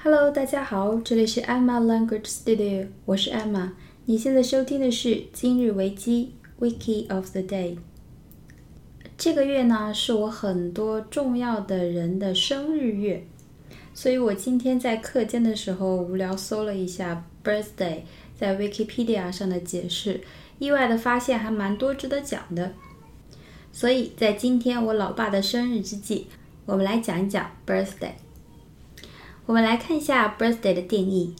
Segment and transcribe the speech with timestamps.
[0.00, 3.72] Hello，大家好，这里是 Emma Language Studio，我是 Emma。
[4.04, 7.78] 你现在收听的是今日维基 Wiki of the Day。
[9.16, 13.26] 这个月呢，是我很多重要的人的生日月，
[13.92, 18.02] 所以我今天在课间的时候无聊搜了一下 birthday
[18.38, 20.20] 在 Wikipedia 上的解释，
[20.60, 22.72] 意外的发现还蛮多值得讲的。
[23.72, 26.26] 所以在今天我老爸的生日之际，
[26.66, 28.12] 我们来讲一讲 birthday。
[29.47, 31.35] 我们来看一下 birthday 的定义。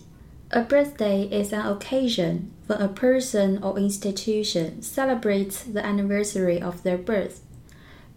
[0.49, 6.97] A birthday is an occasion when a person or institution celebrates the anniversary of their
[6.97, 7.39] birth.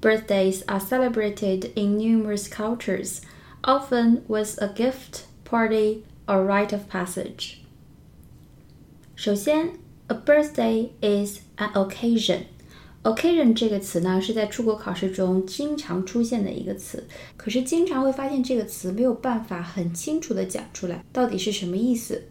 [0.02, 3.22] Birthdays are celebrated in numerous cultures,
[3.62, 7.60] often with a gift, party, or rite of passage.
[9.14, 9.70] 首先，
[10.08, 12.44] a birthday is an occasion
[13.03, 17.07] Occasion 这个词呢，是在出国考试中经常出现的一个词。
[17.35, 22.23] 可是经常会发现这个词没有办法很清楚的讲出来，到底是什么意思。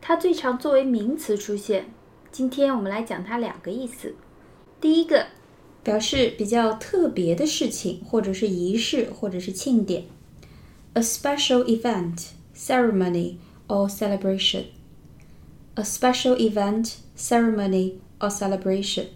[0.00, 1.86] 它最常作为名词出现。
[2.30, 4.14] 今天我们来讲它两个意思。
[4.80, 5.26] 第一个，
[5.82, 10.04] 表示比较特别的事情，或者是仪式，或者是庆典。
[10.92, 14.64] A special event, ceremony or celebration.
[15.74, 19.06] A special event, ceremony or celebration.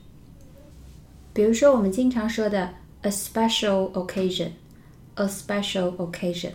[1.38, 6.52] 比如说，我们经常说的 a special occasion，a special occasion。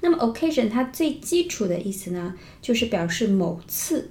[0.00, 4.10] 那么 occasion 它最基础的意思呢，就是表示某次，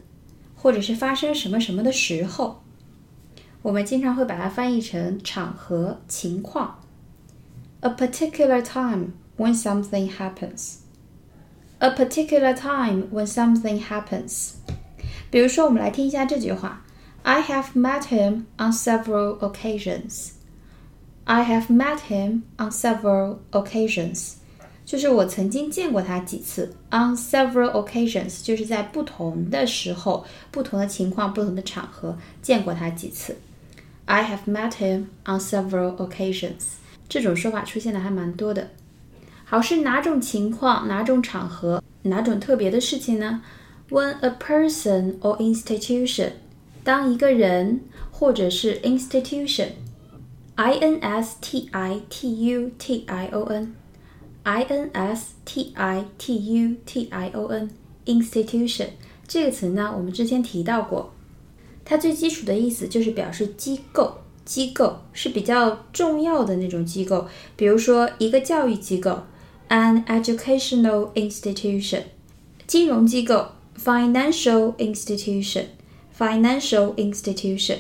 [0.56, 2.64] 或者是发生什么什么的时候。
[3.62, 6.80] 我们经常会把它翻译成场合、情况。
[7.80, 10.80] A particular time when something happens.
[11.80, 14.54] A particular time when something happens.
[15.30, 16.86] 比如说，我们来听一下这句话。
[17.28, 20.32] I have met him on several occasions.
[21.26, 24.34] I have met him on several occasions.
[24.86, 26.76] 就是我曾经见过他几次。
[26.92, 33.38] On several occasions 就是在不同的时候、不同的情况、不同的场合见过他几次。
[34.06, 36.74] I have met him on several occasions.
[37.08, 38.72] 这种说法出现的还蛮多的。
[39.46, 43.42] 好，是哪种情况、哪种场合、哪种特别的事情呢？
[43.90, 46.32] When a person or institution
[46.88, 47.82] 当一个人
[48.12, 56.06] 或者是 institution，i n s t i t u t i o n，i n s t i
[56.18, 58.88] t u t i o n，institution
[59.28, 61.14] 这个词呢，我们之前提到过，
[61.86, 69.24] 它最基础的意思就是表示机构，机构是比较重要的那种机构，比如说一个教育机构，
[69.70, 72.02] an educational institution，
[72.68, 73.48] 金融机构，
[73.82, 75.64] financial institution。
[76.18, 77.80] financial institution，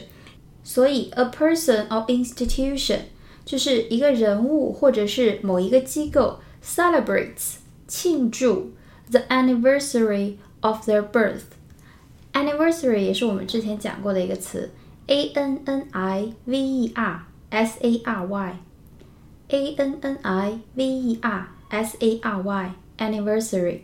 [0.64, 3.00] 所以 a person or institution
[3.46, 7.56] 就是一个人物或者是某一个机构 celebrates
[7.88, 8.72] 庆祝
[9.12, 14.72] the anniversary of their birth。anniversary 也是我们之前讲过的一个词，
[15.08, 21.20] a n n i v e r s a r y，a n n i v e
[21.22, 23.80] r s a r y，anniversary，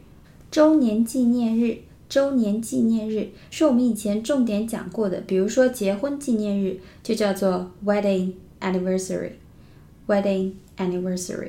[0.50, 1.82] 周年纪念日。
[2.15, 11.49] 周年纪念日是我们以前重点讲过的，比如说结婚纪念日就叫做 wedding anniversary，wedding anniversary，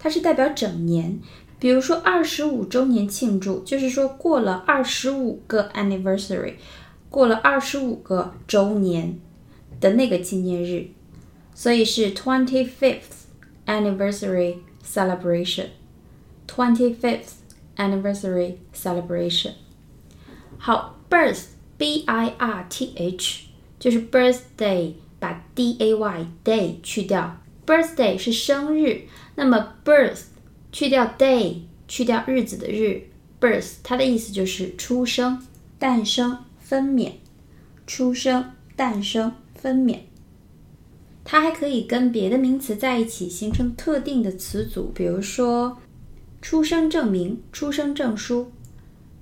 [0.00, 1.20] 它是代表整年。
[1.60, 6.54] 比如说二十五周年庆祝，就是说过了二十五个 anniversary，
[7.08, 9.20] 过了二十五个周年
[9.80, 10.88] 的那个纪念日，
[11.54, 13.28] 所以是 twenty fifth
[13.66, 17.34] anniversary celebration，twenty fifth。
[17.76, 19.52] Anniversary celebration。
[20.58, 21.46] 好，birth
[21.76, 23.46] b i r t h
[23.78, 29.02] 就是 birthday，把 d a y day 去掉，birthday 是生日。
[29.34, 30.24] 那么 birth
[30.70, 33.08] 去掉 day，去掉日子的日
[33.40, 35.44] ，birth 它的意思就是出生、
[35.78, 37.12] 诞生、分娩。
[37.84, 39.98] 出生、诞生、分娩。
[41.24, 45.78] 它还可以跟别的名词在一起，形成特定的词组，比如说。
[46.42, 48.50] 出生证明、出生证书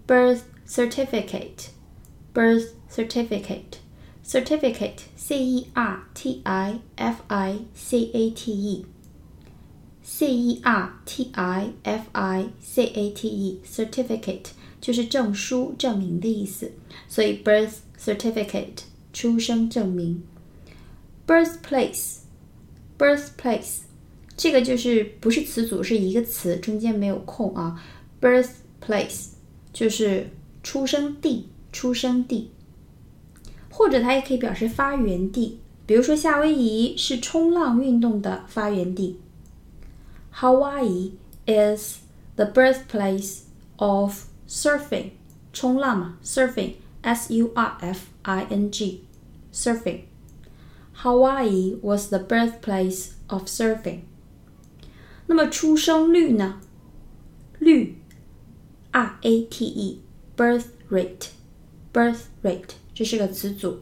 [0.08, 10.99] ，birth certificate，birth certificate，certificate，c e r t i f i c a t e，c e r
[11.05, 14.46] t i f i c a t e，certificate
[14.81, 16.73] 就是证书、证明的意思，
[17.06, 20.23] 所以 birth certificate 出生证明
[21.26, 23.89] ，birthplace，birthplace。
[24.40, 27.78] 这个就是不是词组，是一个词，中间没有空啊。
[28.22, 29.32] Birthplace
[29.70, 30.31] 就是
[30.62, 32.50] 出生地，出生地，
[33.70, 35.60] 或者它也可以表示发源地。
[35.84, 39.20] 比如说，夏威夷是冲浪运动的发源地。
[40.34, 41.10] Hawaii
[41.44, 41.98] is
[42.37, 43.40] the birthplace
[43.76, 45.10] of surfing，
[45.52, 50.00] 冲浪嘛，surfing，s u r f i n g，surfing。
[51.02, 53.98] Hawaii was the birthplace of surfing。
[55.30, 56.60] 那么出生率呢？
[57.60, 57.96] 率
[58.90, 63.78] ，r a t e，birth rate，birth rate，这是个词组。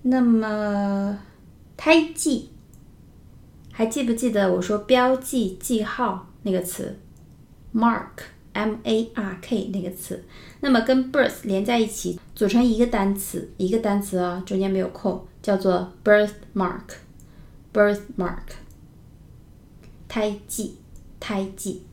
[0.00, 1.18] 那么
[1.76, 2.48] 胎记，
[3.70, 6.96] 还记不记得我说标记记号那个词
[7.74, 10.24] ？mark，m a r k 那个词。
[10.60, 18.56] 那么跟 birth 连在一起，组成一个单词，一个单词啊，中间没有空，叫做 birthmark，birthmark。
[20.07, 20.77] 胎记，
[21.19, 21.83] 胎记。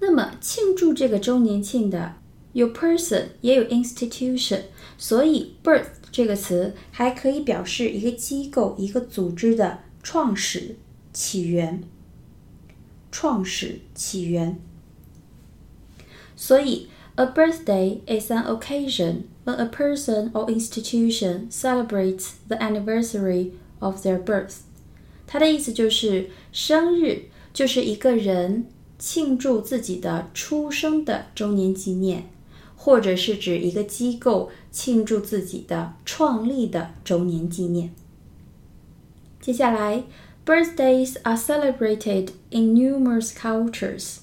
[0.00, 2.14] 那么庆祝这个周年庆的
[2.52, 4.62] 有 person 也有 institution，
[4.96, 10.76] 所以 birth 这个词还可以表示一个机构、一个组织的创始、
[11.12, 11.82] 起源。
[13.10, 14.60] 创始、起源。
[16.36, 24.58] 所以，a birthday is an occasion when a person or institution celebrates the anniversary of their birth。
[25.33, 28.67] 它的意思就是，生日就是一个人
[28.99, 32.29] 庆祝自己的出生的周年纪念。
[32.83, 37.95] 或者是指一个机构庆祝自己的创立的周年纪念。
[39.39, 40.03] 接下来
[40.45, 44.17] ，birthdays are celebrated in numerous cultures。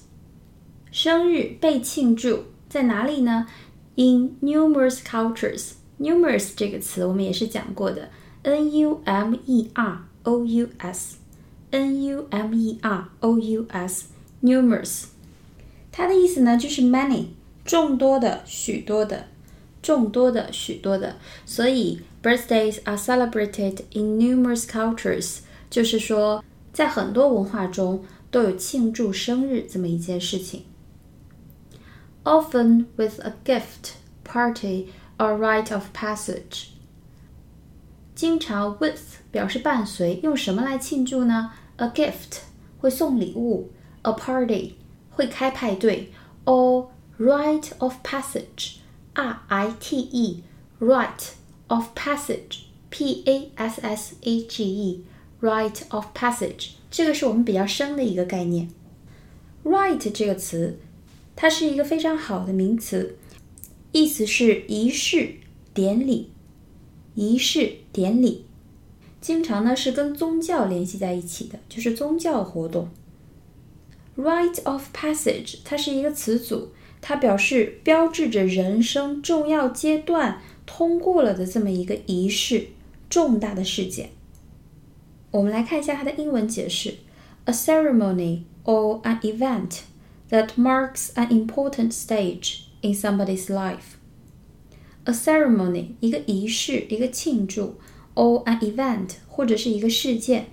[0.91, 3.47] 生日被庆祝在哪里呢
[3.95, 5.71] ？In numerous cultures。
[5.99, 8.11] numerous 这个词我们也是讲过的
[8.43, 15.04] ，n u m e r o u s，n u m e r o u s，numerous。
[15.92, 17.26] 它的意思呢就是 many。
[17.64, 19.26] 众多的、许多的、
[19.82, 25.38] 众多的、许多的，所以 birthdays are celebrated in numerous cultures，
[25.68, 30.62] 就是说在很多文化中都有庆祝生日这么一件事情。
[32.22, 34.86] Often with a gift, party
[35.18, 36.68] or rite of passage。
[38.21, 42.41] 经常 with 表示伴随，用什么来庆祝呢？A gift
[42.77, 43.71] 会送礼物
[44.03, 44.73] ，a party
[45.09, 46.11] 会开派对
[46.45, 48.75] ，or rite of passage,
[49.13, 50.43] R I T E,
[50.79, 51.29] rite
[51.65, 55.03] of passage, P A S S A G E,
[55.41, 58.69] rite of passage，这个是我们比较深的一个概念。
[59.63, 60.77] rite 这个词，
[61.35, 63.17] 它是一个非常好的名词，
[63.91, 65.37] 意思是仪式、
[65.73, 66.29] 典礼、
[67.21, 68.45] 仪式、典礼，
[69.21, 72.89] 经常呢是跟宗教联系在一起的，就是宗教活动。
[74.17, 76.69] rite of passage，它是一个词组。
[76.99, 82.69] 它表示标志着人生重要阶段通过了的这么一个仪式，
[83.07, 84.09] 重大的事件。
[85.29, 86.95] 我们来看一下它的英文解释
[87.45, 89.81] ：a ceremony or an event
[90.31, 94.00] that marks an important stage in somebody's life。
[95.04, 97.76] a ceremony 一个仪式，一个庆祝，
[98.14, 100.46] or an event 或者是一个事件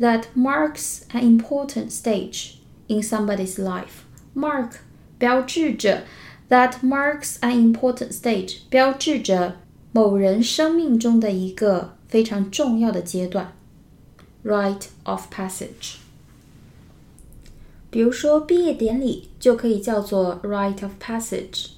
[0.00, 2.52] that marks an important stage
[2.86, 4.72] in somebody's life。mark
[5.18, 6.04] 标志着，
[6.48, 9.56] that marks an important stage，标志着
[9.92, 13.52] 某人生命中的一个非常重要的阶段，
[14.44, 15.96] rite of passage。
[17.90, 21.70] 比如说，毕业典礼就可以叫做 rite of passage。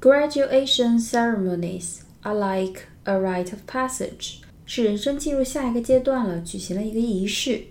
[0.00, 7.64] Graduation ceremonies are like a rite of passage，是人生进入下一个阶段了，举行了一个仪式。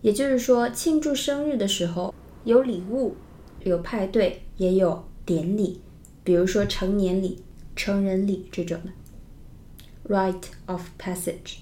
[0.00, 3.16] 也就是说，庆祝生日的时候有礼物。
[3.64, 5.80] 有派对，也有典礼，
[6.24, 7.44] 比如说成年礼、
[7.76, 8.90] 成人礼这种的。
[10.12, 11.58] Rite of passage。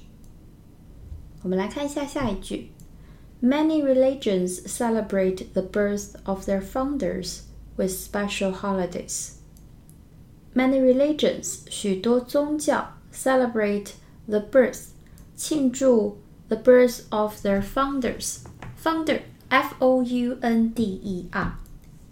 [1.42, 2.70] 我们来看一下下一句：
[3.42, 7.40] Many religions celebrate the birth of their founders
[7.76, 9.32] with special holidays.
[10.54, 13.92] Many religions 许多宗教 celebrate
[14.26, 14.88] the birth
[15.36, 16.18] 庆祝
[16.48, 18.38] the birth of their founders.
[18.82, 21.54] Founder F O U N D E R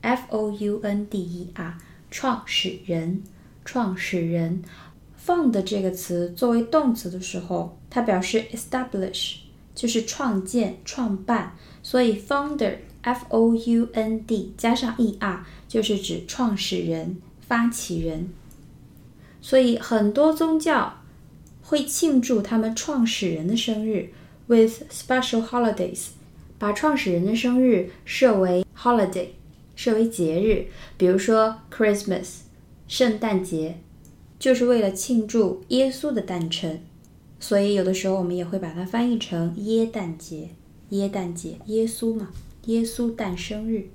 [0.02, 1.74] F O U N D E R，
[2.10, 3.22] 创始人，
[3.64, 4.62] 创始人。
[5.24, 9.38] found 这个词作为动词的时候，它表示 establish，
[9.74, 11.56] 就是创建、创办。
[11.82, 17.18] 所以 founder F O U N D 加上 E R 就是指创始人、
[17.53, 18.29] 发起人。
[19.39, 21.03] 所以很多宗教
[21.61, 24.09] 会庆祝他们创始人的生日
[24.47, 26.07] with special holidays，
[26.57, 29.27] 把创始人的生日设为 holiday。
[29.75, 30.67] 设为节日，
[30.97, 32.41] 比如说 Christmas，
[32.87, 33.77] 圣诞节，
[34.39, 36.81] 就是为了庆祝耶稣的诞辰，
[37.39, 40.49] 所以有的时候我们也会把它翻译成耶诞节。
[40.89, 42.29] 耶诞节，耶稣嘛，
[42.65, 43.89] 耶稣诞生日。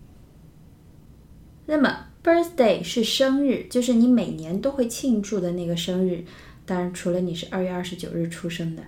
[1.67, 6.27] 那么 birthday 是生日，就是你每年都会庆祝的那个生日。
[6.67, 8.83] 当然，除了你是二月二十九日出生的。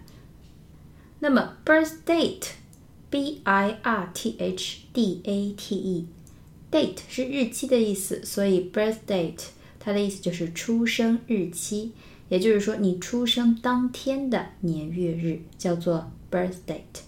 [1.20, 9.44] 那么 birth date，b i r t h d a t e，date 是日期的意思，所以 birth date
[9.78, 11.92] 它的意思就是出生日期，
[12.28, 17.00] 也就是说你出生当天的年月日叫做 birth date。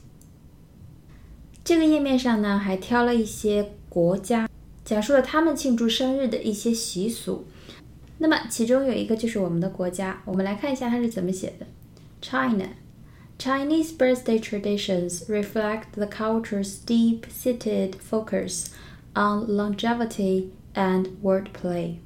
[1.62, 4.48] 这个页面上呢，还挑了一些国家。
[4.91, 7.45] 讲述了他们庆祝生日的一些习俗。
[8.19, 11.67] 那么，其中有一个就是我们的国家，我们来看一下它是怎么写的：
[12.21, 18.69] China。Chinese birthday traditions reflect the culture's deep-seated focus
[19.13, 21.97] on longevity and wordplay.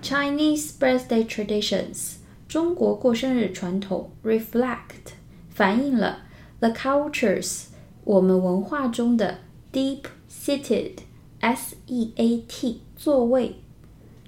[0.00, 5.14] Chinese birthday traditions，中国过生日传统，reflect
[5.50, 6.26] 反映了
[6.60, 7.64] the cultures
[8.04, 9.38] 我们文化中的
[9.72, 10.98] deep-seated
[11.47, 13.55] S E A T 座位，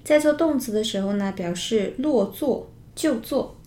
[0.06, 3.58] 在做动词的时候呢，表示落座就坐。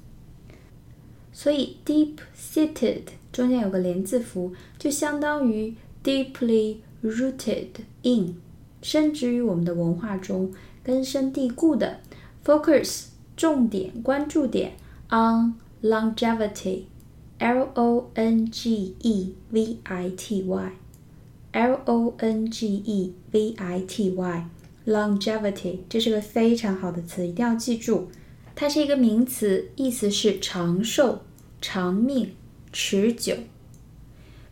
[1.35, 7.67] 所以 deep seated 中间有个连字符，就相当于 deeply rooted
[8.03, 8.37] in，
[8.81, 10.51] 深植于我们的文化中，
[10.83, 12.01] 根深蒂固的。
[12.43, 14.73] focus 重点关注点
[15.11, 20.73] on longevity，L O N G E V I T Y。
[21.52, 28.10] L O N G E V I T Y，longevity，这是个非常好的词，一定要记住。
[28.56, 31.24] 它是一个名词，意思是长寿、
[31.62, 32.36] 长命、
[32.72, 33.36] 持久。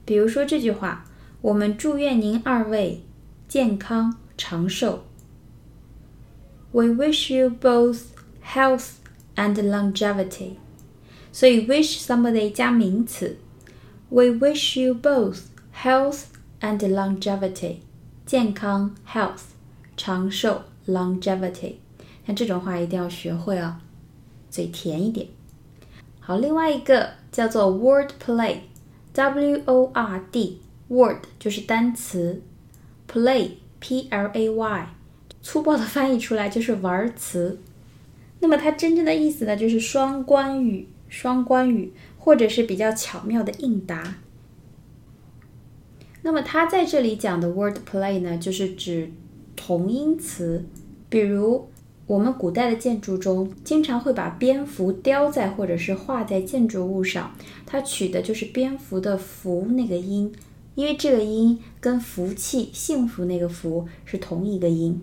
[0.06, 1.06] 比如说这句话：
[1.42, 3.04] 我们祝愿您二位
[3.48, 5.06] 健康长寿。
[6.72, 8.02] We wish you both
[8.44, 8.90] health
[9.36, 10.54] and longevity。
[11.32, 13.38] 所以 wish somebody 加名词。
[14.10, 15.40] We wish you both
[15.84, 16.26] health。
[16.61, 17.77] And longevity，
[18.27, 19.43] 健康 health，
[19.97, 21.75] 长寿 longevity，
[22.27, 23.77] 像这种话一定要学会哦，
[24.51, 25.27] 嘴甜一点。
[26.21, 32.43] 好，另外一个叫做 word play，W O R D，word 就是单词
[33.11, 34.89] ，play P L A Y，
[35.43, 37.59] 粗暴的翻译出来就是玩词。
[38.41, 44.17] 那么它真正的意思呢，就是双关语，双关语，或者是比较巧妙的应答。
[46.23, 49.11] 那么他在这里讲的 word play 呢，就是指
[49.57, 50.65] 同音词，
[51.09, 51.69] 比如
[52.07, 57.35] 我们古代的建筑中经常会把蝙蝠雕在或者是画在建筑物上，
[57.65, 60.33] 它取的就是蝙蝠的蝠那个音，
[60.75, 65.01] 因为这个音跟福气、幸福那个福是同一个音。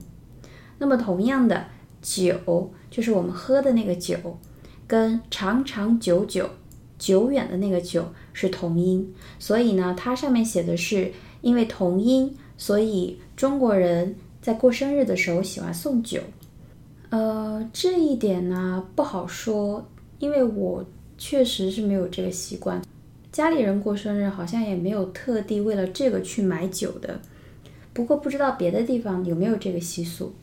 [0.80, 1.66] 那么同样的
[2.02, 4.38] 酒，就是我们喝的那个酒，
[4.86, 6.48] 跟长长久久。
[6.98, 11.12] 久远的那个久是同音，所以呢，它上面写的是
[11.42, 16.22] 因为同音，所以中国人在过生日的时候喜欢送酒。
[17.10, 19.88] 呃，这一点呢不好说，
[20.20, 20.86] 因为我
[21.18, 22.82] 确实是没有这个习惯，
[23.32, 27.20] 家里人过生日好像也没有特地为了这个去买酒的。
[27.94, 30.34] 不过不知道别的地方有没有这个习俗。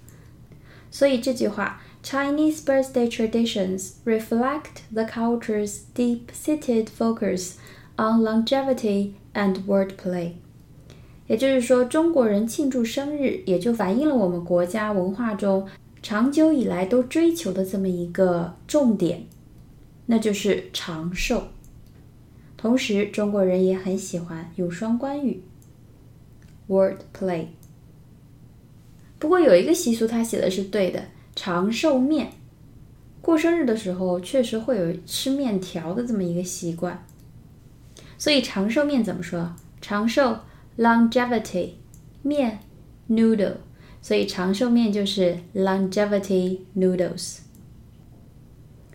[0.94, 1.82] 所以这句话。
[2.02, 7.56] Chinese birthday traditions reflect the culture's deep-seated focus
[7.98, 10.32] on longevity and wordplay。
[11.28, 15.68] 也就是说，中国人庆祝生日，也就反映了我们国家文化中
[16.02, 19.26] 长久以来都追求的这么一个重点，
[20.06, 21.48] 那就是长寿。
[22.56, 25.44] 同时，中国人也很喜欢用双关语，
[26.70, 27.48] wordplay。
[29.19, 31.03] 不过有一个习俗，他写的是对的。
[31.37, 32.31] 长寿面，
[33.21, 37.05] 过生日的时候确实会有吃面条的这么一个习惯，
[38.17, 39.53] 所以长寿面怎么说？
[39.81, 40.39] 长寿
[40.79, 41.71] longevity
[42.23, 42.61] 面
[43.11, 43.57] noodle，
[44.01, 47.39] 所以长寿面就是 longevity noodles。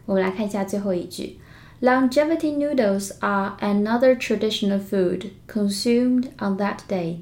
[0.06, 1.38] 我们来看一下最后一句
[1.82, 7.18] ：Longevity noodles are another traditional food consumed on that day.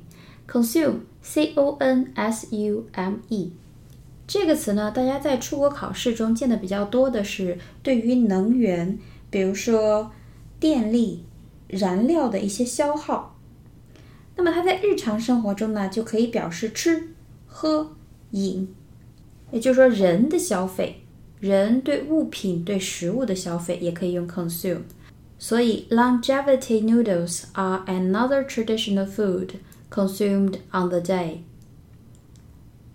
[0.48, 2.32] Consume, C-O-N-S-U-M-E。
[4.26, 8.98] 这个词呢，大家在出国考试中见的比较多的是对于能源，
[9.30, 10.12] 比如说
[10.58, 11.26] 电力、
[11.68, 13.38] 燃料的一些消耗。
[14.38, 17.10] 那么它在日常生活中呢，就可以表示吃、
[17.46, 17.92] 喝、
[18.32, 18.74] 饮，
[19.52, 21.04] 也就是说人的消费，
[21.42, 24.84] 人对物品、对食物的消费也可以用 consume。
[25.38, 29.50] 所以 longevity noodles are another traditional food
[29.91, 31.43] consumed on the day.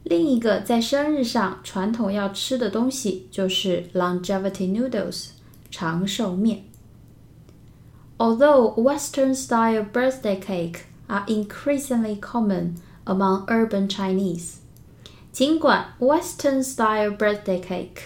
[0.03, 5.31] 另一个在生日上传统要吃的东西就是 longevity noodles
[5.69, 6.63] 长寿面。
[8.17, 14.55] Although Western-style birthday cake are increasingly common among urban Chinese，
[15.31, 17.99] 尽管 Western style birthday cake，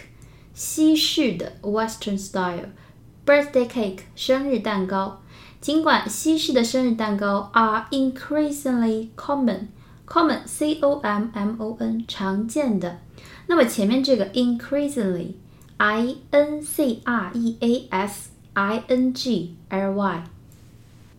[0.54, 2.70] 西式的 Western style
[3.26, 5.22] birthday cake 生日蛋糕，
[5.67, 13.01] 尽管西式的生日蛋糕 are increasingly common，common c o m m o n 常见的。
[13.49, 15.33] 那么前面这个 increasingly
[15.79, 17.57] i n c r e
[17.91, 20.25] a s i n g l y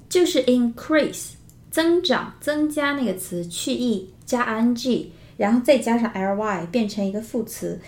[0.08, 1.32] 就是 increase
[1.70, 5.12] 增长、增加那个词去 e 加 i n g。
[5.36, 7.82] 然后再加上 ly 变成一个副词，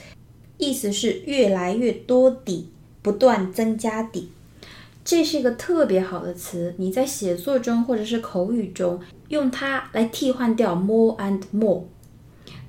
[0.58, 2.68] 意思是越来越多底，
[3.02, 4.32] 不断增加底。
[5.10, 9.00] 这是一个特别好的词，你在写作中或者是口语中
[9.30, 11.82] 用它来替换掉 more and more。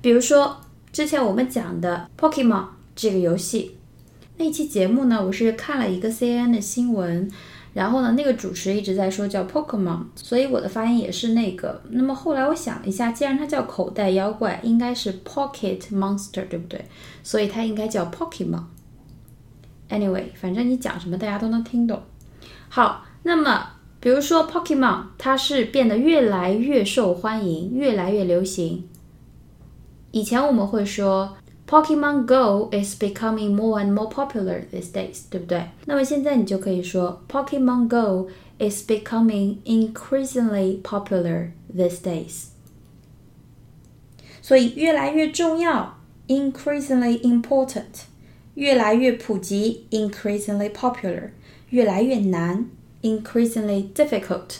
[0.01, 0.57] 比如说
[0.91, 3.77] 之前我们讲的 Pokemon 这个游戏，
[4.37, 7.29] 那期节目呢，我是看了一个 CNN 的新闻。
[7.75, 11.79] 然后呢，那个主持一直在说叫 Pokemon，所以我的发音也是那个。
[11.91, 16.83] 那么后来我想了一下，既然它叫口袋妖怪，应该是 Pocket Monster，对不对？
[17.21, 18.63] 所以它应该叫 Pokemon。
[19.91, 22.01] Anyway，反正你讲什么大家都能听懂。
[22.73, 28.87] 好，那么比如说 Pokemon，它是变得越来越受欢迎，越来越流行。
[30.11, 31.35] 以前我们会说。
[31.67, 35.69] Pokemon Go is becoming more and more popular these days，对不对？
[35.85, 42.47] 那么现在你就可以说 Pokemon Go is becoming increasingly popular these days。
[44.41, 45.97] 所以越来越重要
[46.27, 47.83] ，increasingly important；
[48.55, 51.29] 越来越普及，increasingly popular；
[51.71, 52.69] 越来越难
[53.01, 54.59] ，increasingly difficult。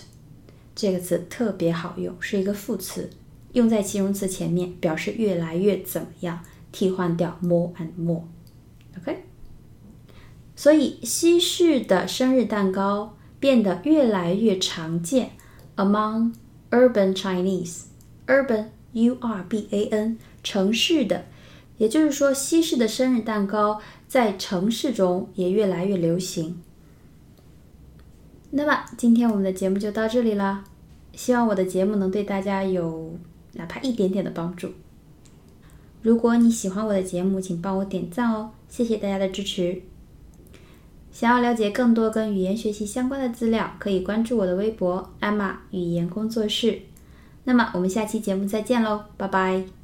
[0.74, 3.10] 这个词特别好用，是一个副词，
[3.53, 6.44] 用在形容词前面，表示越来越怎么样。
[6.72, 9.25] 替换掉 more and more，OK。
[10.56, 15.32] 所以西式的生日蛋糕变得越来越常见
[15.75, 16.34] among
[16.70, 17.88] urban Chinese。
[18.27, 21.25] urban U R B A N 城市的，
[21.77, 26.62] 也就是说西式的生日蛋糕在城市中也越来越流行。
[28.51, 30.64] 那么今天我们的节目就到这里啦，
[31.14, 33.18] 希望我的节目能对大家有
[33.53, 34.70] 哪怕一点点的帮助。
[36.01, 39.81] 如果你喜欢我的节目，请帮我点赞哦，谢谢大家的支持。
[41.11, 46.81] 想要了解更多跟语言学习相关的资料，可以关注我的微博“艾玛语言工作室”。
[47.44, 49.80] 那么我们下期节目再见喽，拜拜。